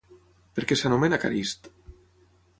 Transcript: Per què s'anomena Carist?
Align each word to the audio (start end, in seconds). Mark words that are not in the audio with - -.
Per 0.55 0.63
què 0.71 0.77
s'anomena 0.81 1.21
Carist? 1.25 1.71